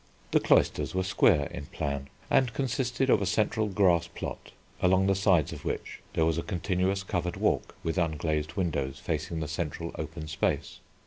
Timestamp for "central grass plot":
3.27-4.51